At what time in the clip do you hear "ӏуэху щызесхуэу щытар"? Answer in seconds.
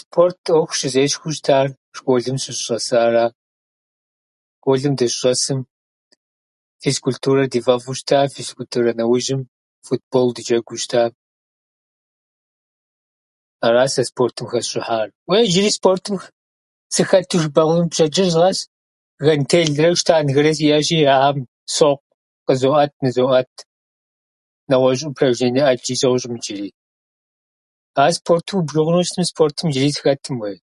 0.44-1.66